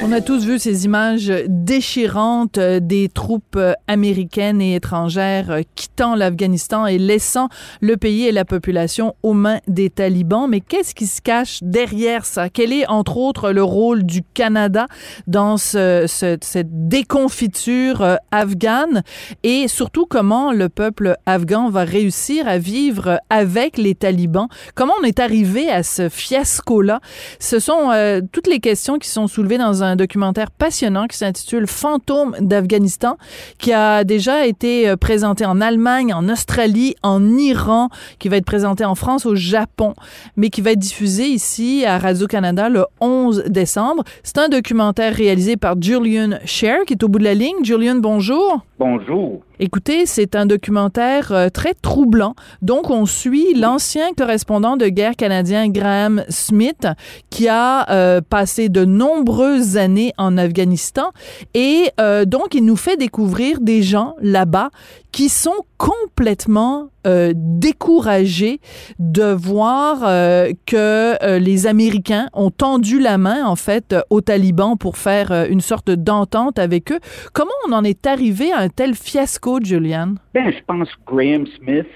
[0.00, 5.62] On a tous vu ces images déchirantes euh, des troupes euh, américaines et étrangères euh,
[5.74, 7.48] quittant l'Afghanistan et laissant
[7.80, 10.46] le pays et la population aux mains des talibans.
[10.48, 12.48] Mais qu'est-ce qui se cache derrière ça?
[12.48, 14.86] Quel est, entre autres, le rôle du Canada
[15.26, 19.02] dans ce, cette déconfiture afghane?
[19.42, 24.48] Et surtout, comment le peuple afghan va réussir à vivre avec les talibans?
[24.74, 27.00] Comment on est arrivé à ce fiasco-là?
[27.40, 27.90] Ce sont
[28.32, 33.16] toutes les questions qui sont soulevées dans un un documentaire passionnant qui s'intitule Fantôme d'Afghanistan,
[33.58, 37.88] qui a déjà été euh, présenté en Allemagne, en Australie, en Iran,
[38.18, 39.94] qui va être présenté en France, au Japon,
[40.36, 44.04] mais qui va être diffusé ici à Radio-Canada le 11 décembre.
[44.22, 47.64] C'est un documentaire réalisé par Julian Scher, qui est au bout de la ligne.
[47.64, 48.62] Julian, bonjour.
[48.78, 49.40] Bonjour.
[49.58, 52.36] Écoutez, c'est un documentaire euh, très troublant.
[52.62, 56.86] Donc, on suit l'ancien correspondant de guerre canadien Graham Smith,
[57.28, 61.10] qui a euh, passé de nombreuses années en Afghanistan.
[61.54, 64.70] Et euh, donc, il nous fait découvrir des gens là-bas
[65.10, 68.60] qui sont complètement euh, découragés
[68.98, 74.76] de voir euh, que euh, les Américains ont tendu la main en fait aux talibans
[74.76, 77.00] pour faire une sorte d'entente avec eux.
[77.32, 80.14] Comment on en est arrivé à un tel fiasco, Julian?
[80.34, 81.86] Ben, je pense Graham Smith,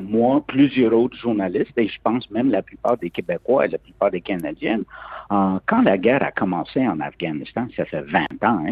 [0.00, 4.10] moi, plusieurs autres journalistes, et je pense même la plupart des Québécois et la plupart
[4.10, 4.80] des Canadiens,
[5.30, 8.64] quand la guerre a commencé en Afghanistan, ça fait 20 ans,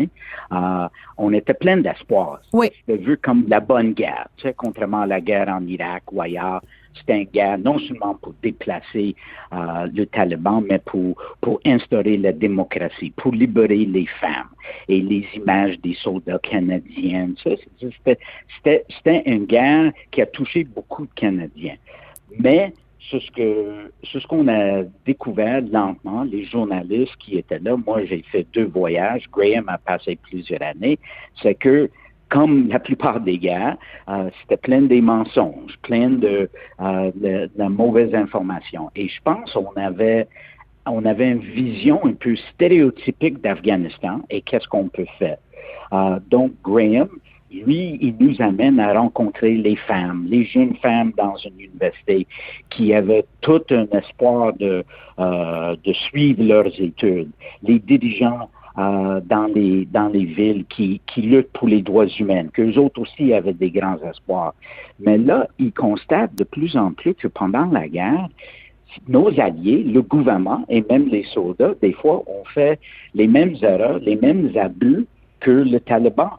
[0.51, 2.41] hein, on était plein d'espoir.
[2.53, 2.69] Oui.
[2.81, 5.86] C'était vu comme la bonne guerre, tu sais, contrairement à la guerre en Irak
[6.99, 9.15] C'était une guerre non seulement pour déplacer
[9.53, 14.49] euh, le Taliban, mais pour, pour instaurer la démocratie, pour libérer les femmes
[14.89, 17.35] et les images des soldats canadiens.
[17.37, 21.77] C'était une guerre qui a touché beaucoup de Canadiens.
[22.39, 22.73] Mais
[23.11, 27.77] c'est ce ce qu'on a découvert lentement, les journalistes qui étaient là.
[27.77, 29.25] Moi, j'ai fait deux voyages.
[29.31, 30.99] Graham a passé plusieurs années.
[31.41, 31.89] C'est que
[32.29, 33.77] comme la plupart des guerres,
[34.09, 36.51] euh, c'était plein des mensonges, plein de,
[36.81, 38.91] euh, de, de mauvaises informations.
[38.97, 40.27] Et je pense qu'on avait
[40.87, 45.39] on avait une vision un peu stéréotypique d'Afghanistan et qu'est-ce qu'on peut faire.
[45.93, 47.09] Euh, donc, Graham,
[47.51, 52.27] lui, il nous amène à rencontrer les femmes, les jeunes femmes dans une université
[52.71, 54.85] qui avaient tout un espoir de,
[55.19, 57.31] euh, de suivre leurs études,
[57.63, 58.49] les dirigeants
[58.79, 63.01] euh, dans les dans les villes qui, qui luttent pour les droits humains, qu'eux autres
[63.01, 64.55] aussi avaient des grands espoirs.
[65.01, 68.29] Mais là, ils constatent de plus en plus que pendant la guerre,
[69.09, 72.79] nos alliés, le gouvernement et même les soldats, des fois, ont fait
[73.15, 75.07] les mêmes erreurs, les mêmes abus
[75.41, 76.31] que le Taliban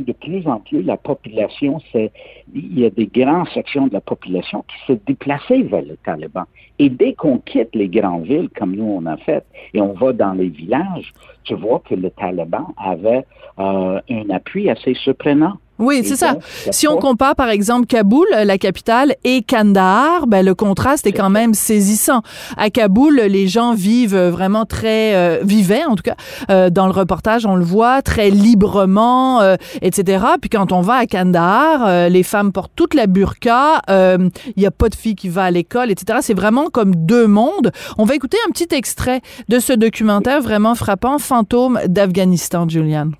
[0.00, 4.64] de plus en plus, la population, il y a des grandes sections de la population
[4.68, 6.44] qui se déplaçaient vers le Taliban.
[6.78, 9.44] Et dès qu'on quitte les grandes villes, comme nous on a fait,
[9.74, 11.12] et on va dans les villages,
[11.44, 13.24] tu vois que le Taliban avait
[13.58, 15.54] euh, un appui assez surprenant.
[15.82, 16.36] Oui, c'est ça.
[16.70, 21.30] Si on compare, par exemple, Kaboul, la capitale, et Kandahar, ben, le contraste est quand
[21.30, 22.22] même saisissant.
[22.56, 26.16] À Kaboul, les gens vivent vraiment très, euh, vivaient en tout cas,
[26.50, 30.24] euh, dans le reportage, on le voit, très librement, euh, etc.
[30.40, 34.66] Puis quand on va à Kandahar, euh, les femmes portent toute la burqa, il n'y
[34.66, 36.20] a pas de fille qui va à l'école, etc.
[36.22, 37.72] C'est vraiment comme deux mondes.
[37.98, 43.10] On va écouter un petit extrait de ce documentaire vraiment frappant, Fantôme d'Afghanistan, Julian.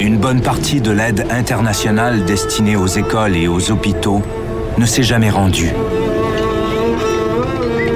[0.00, 4.22] Une bonne partie de l'aide internationale destinée aux écoles et aux hôpitaux
[4.78, 5.72] ne s'est jamais rendue.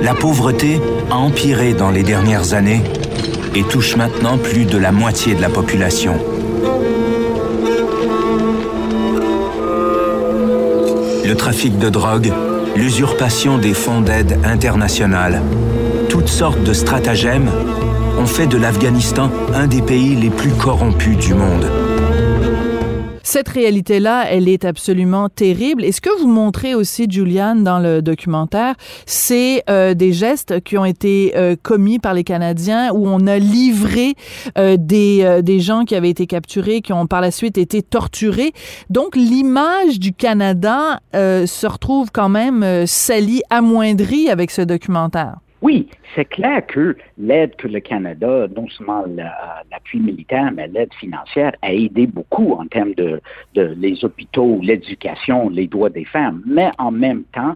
[0.03, 0.81] La pauvreté
[1.11, 2.83] a empiré dans les dernières années
[3.55, 6.15] et touche maintenant plus de la moitié de la population.
[11.25, 12.33] Le trafic de drogue,
[12.77, 15.41] l'usurpation des fonds d'aide internationale,
[16.11, 17.51] toutes sortes de stratagèmes
[18.19, 21.67] ont fait de l'Afghanistan un des pays les plus corrompus du monde.
[23.27, 25.83] Cette réalité-là, elle est absolument terrible.
[25.83, 28.75] Et ce que vous montrez aussi, Juliane, dans le documentaire,
[29.07, 33.39] c'est euh, des gestes qui ont été euh, commis par les Canadiens où on a
[33.39, 34.15] livré
[34.59, 37.83] euh, des, euh, des gens qui avaient été capturés, qui ont par la suite été
[37.83, 38.53] torturés.
[38.91, 45.37] Donc, l'image du Canada euh, se retrouve quand même euh, salie, amoindrie avec ce documentaire.
[45.65, 49.07] Oui, c'est clair que l'aide que le Canada, non seulement
[49.71, 53.19] l'appui militaire, mais l'aide financière, a aidé beaucoup en termes de,
[53.55, 56.43] de les hôpitaux, l'éducation, les droits des femmes.
[56.45, 57.55] Mais en même temps,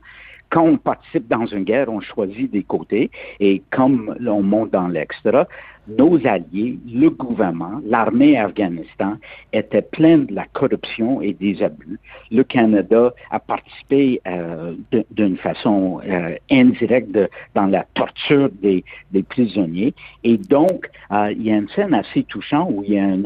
[0.49, 3.11] quand on participe dans une guerre, on choisit des côtés.
[3.41, 5.47] Et comme on monte dans l'extra,
[5.89, 9.15] nos alliés, le gouvernement, l'armée Afghanistan
[9.53, 11.99] étaient plein de la corruption et des abus.
[12.31, 14.75] Le Canada a participé euh,
[15.11, 17.19] d'une façon euh, indirecte
[17.55, 18.85] dans la torture des,
[19.29, 19.95] prisonniers.
[20.25, 23.23] Et donc, euh, il y a une scène assez touchante où il y a un,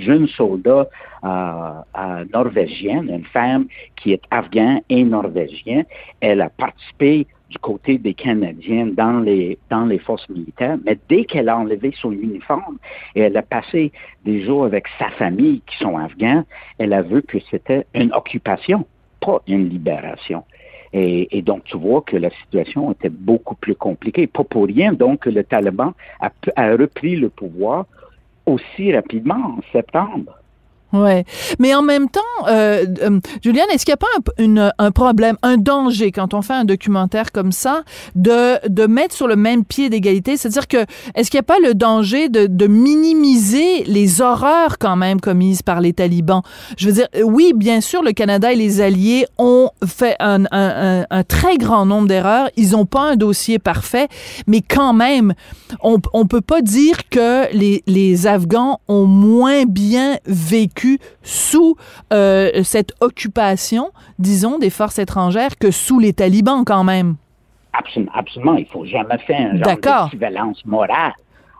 [0.00, 0.88] jeune soldat
[2.32, 3.66] norvégienne, une femme
[3.96, 5.84] qui est afghane et norvégienne.
[6.20, 11.24] Elle a participé du côté des Canadiens dans les, dans les forces militaires, mais dès
[11.24, 12.78] qu'elle a enlevé son uniforme
[13.14, 13.92] et elle a passé
[14.24, 16.44] des jours avec sa famille qui sont afghans,
[16.78, 18.86] elle a vu que c'était une occupation,
[19.20, 20.44] pas une libération.
[20.94, 24.26] Et, donc, tu vois que la situation était beaucoup plus compliquée.
[24.26, 27.86] Pas pour rien, donc, le Taliban a, a repris le pouvoir
[28.44, 30.41] aussi rapidement en septembre.
[30.92, 31.24] Ouais,
[31.58, 35.38] mais en même temps, euh, euh Juliane, est-ce qu'il n'y a pas un, un, problème,
[35.42, 37.82] un danger quand on fait un documentaire comme ça,
[38.14, 40.84] de, de mettre sur le même pied d'égalité, c'est-à-dire que
[41.14, 45.62] est-ce qu'il n'y a pas le danger de, de minimiser les horreurs quand même commises
[45.62, 46.42] par les talibans?
[46.76, 51.06] Je veux dire, oui, bien sûr, le Canada et les alliés ont fait un, un,
[51.08, 52.50] un très grand nombre d'erreurs.
[52.56, 54.08] Ils n'ont pas un dossier parfait,
[54.46, 55.32] mais quand même,
[55.82, 60.81] on on peut pas dire que les, les Afghans ont moins bien vécu
[61.22, 61.76] sous
[62.12, 67.16] euh, cette occupation, disons, des forces étrangères que sous les talibans quand même.
[67.72, 68.54] Absolument, absolument.
[68.54, 71.12] il faut jamais faire un genre d'équivalence morale.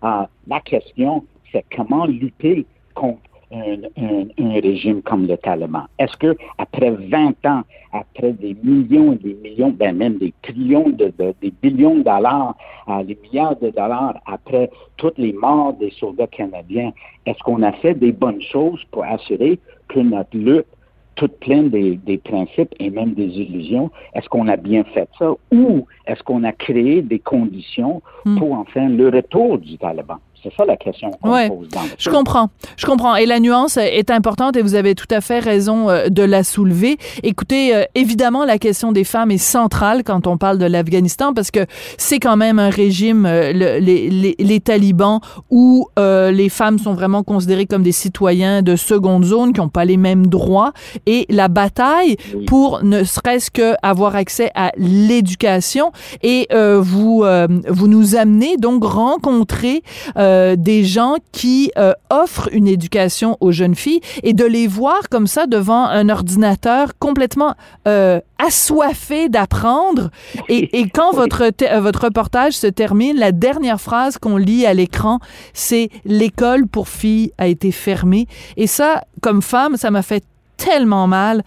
[0.04, 3.20] Euh, la question, c'est comment lutter contre
[3.52, 5.84] un, régime comme le Taliban?
[5.98, 7.62] Est-ce que après 20 ans,
[7.92, 12.56] après des millions et des millions, ben même des trillions de, des billions de dollars,
[12.88, 16.92] euh, des milliards de dollars, après toutes les morts des soldats canadiens,
[17.26, 19.58] est-ce qu'on a fait des bonnes choses pour assurer
[19.88, 20.66] que notre lutte
[21.14, 23.90] toute pleine des, des, principes et même des illusions.
[24.14, 28.38] Est-ce qu'on a bien fait ça ou est-ce qu'on a créé des conditions hmm.
[28.38, 30.18] pour enfin le retour du Taliban?
[30.42, 32.50] C'est ça la question qu'on pose dans Je comprends.
[32.76, 33.14] Je comprends.
[33.14, 36.42] Et la nuance est importante et vous avez tout à fait raison euh, de la
[36.42, 36.96] soulever.
[37.22, 41.52] Écoutez, euh, évidemment, la question des femmes est centrale quand on parle de l'Afghanistan parce
[41.52, 41.60] que
[41.96, 47.22] c'est quand même un régime, euh, les, les, les, talibans, où les femmes sont vraiment
[47.22, 50.72] considérées comme des citoyens de seconde zone qui n'ont pas les mêmes droits.
[51.06, 52.16] Et la bataille
[52.46, 55.92] pour ne serait-ce que avoir accès à l'éducation.
[56.22, 57.24] Et vous,
[57.68, 59.82] vous nous amenez donc rencontrer
[60.16, 65.08] euh, des gens qui euh, offrent une éducation aux jeunes filles et de les voir
[65.10, 67.54] comme ça devant un ordinateur complètement
[67.88, 70.10] euh, assoiffé d'apprendre.
[70.48, 71.50] Et, et, quand votre,
[71.80, 75.20] votre reportage se termine, la dernière phrase qu'on lit à l'écran,
[75.54, 78.26] c'est l'école pour filles a été fermée.
[78.56, 80.24] Et ça, comme femme, ça m'a fait
[80.56, 81.42] tellement mal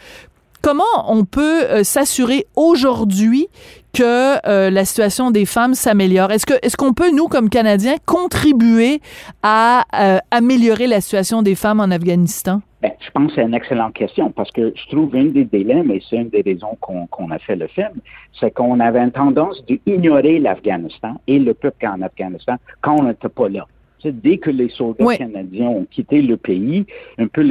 [0.66, 3.50] comment on peut s'assurer aujourd'hui
[3.94, 6.32] que euh, la situation des femmes s'améliore?
[6.32, 9.00] Est-ce que est-ce qu'on peut nous comme Canadiens contribuer
[9.44, 12.62] à euh, améliorer la situation des femmes en Afghanistan?
[12.82, 15.92] Ben, je pense que c'est une excellente question parce que je trouve une des dilemmes,
[15.92, 17.94] et c'est une des raisons qu'on a fait le film,
[18.40, 23.30] c'est qu'on avait une tendance d'ignorer l'Afghanistan et le peuple en Afghanistan quand on n'était
[23.30, 23.68] pas là
[24.12, 26.86] dès que les soldats canadiens ont quitté le pays,
[27.18, 27.48] un peu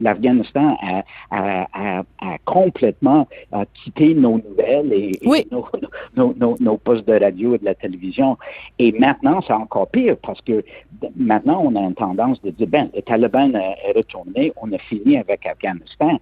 [0.00, 0.76] l'Afghanistan
[1.30, 2.02] a,
[2.44, 3.26] complètement
[3.74, 5.12] quitté nos nouvelles et,
[6.16, 8.36] nos, postes de radio et de la télévision.
[8.78, 10.64] Et maintenant, c'est encore pire parce que
[11.16, 15.18] maintenant, on a une tendance de dire, ben, le Taliban est retourné, on a fini
[15.18, 16.18] avec Afghanistan.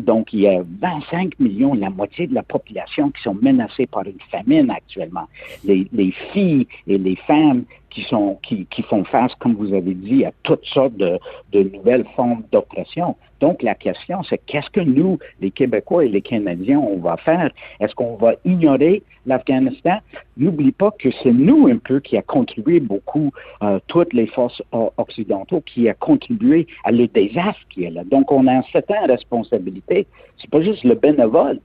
[0.00, 4.04] Donc, il y a 25 millions, la moitié de la population qui sont menacées par
[4.04, 5.28] une famine actuellement.
[5.64, 9.94] Les, les filles et les femmes qui sont qui, qui font face, comme vous avez
[9.94, 11.18] dit, à toutes sortes de,
[11.52, 13.16] de nouvelles formes d'oppression.
[13.40, 17.50] Donc la question, c'est qu'est-ce que nous, les Québécois et les Canadiens, on va faire?
[17.80, 19.98] Est-ce qu'on va ignorer l'Afghanistan?
[20.36, 23.32] N'oublie pas que c'est nous un peu qui a contribué beaucoup,
[23.62, 24.62] euh, toutes les forces
[24.96, 28.04] occidentaux, qui a contribué à le désastre qui est là.
[28.04, 30.06] Donc on a une certaine responsabilité.
[30.38, 31.58] C'est pas juste le bénévole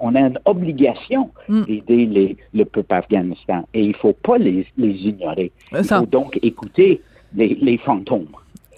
[0.00, 1.62] on a une obligation hmm.
[1.62, 5.52] d'aider le peuple afghanistan et il ne faut pas les, ignorer.
[5.72, 7.00] Il faut donc écouter
[7.34, 8.28] les fantômes.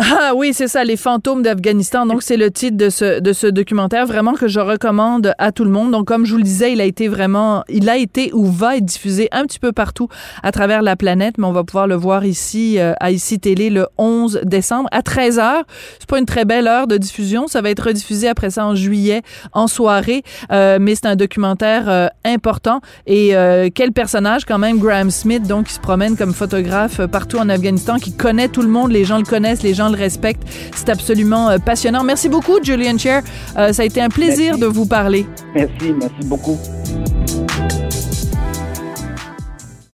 [0.01, 2.05] Ah oui, c'est ça, Les fantômes d'Afghanistan.
[2.05, 5.65] Donc, c'est le titre de ce, de ce documentaire, vraiment que je recommande à tout
[5.65, 5.93] le monde.
[5.93, 8.77] Donc, comme je vous le disais, il a été vraiment, il a été ou va
[8.77, 10.09] être diffusé un petit peu partout
[10.43, 13.71] à travers la planète, mais on va pouvoir le voir ici, euh, à Ici Télé,
[13.71, 15.63] le 11 décembre à 13 h
[16.01, 17.47] C'est pas une très belle heure de diffusion.
[17.47, 19.23] Ça va être rediffusé après ça en juillet,
[19.53, 20.25] en soirée.
[20.51, 22.81] Euh, mais c'est un documentaire euh, important.
[23.07, 23.35] Et
[23.75, 27.99] quel personnage, quand même, Graham Smith, donc, qui se promène comme photographe partout en Afghanistan,
[27.99, 28.91] qui connaît tout le monde.
[28.91, 30.43] Les gens le connaissent, les gens le respecte.
[30.75, 32.05] C'est absolument euh, passionnant.
[32.05, 33.23] Merci beaucoup, Julian Chair.
[33.57, 35.27] Euh, ça a été un plaisir de vous parler.
[35.55, 36.59] Merci, merci beaucoup.